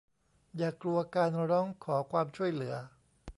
[0.57, 2.75] อย่ากลัวการร้องขอความช่วยเหลือ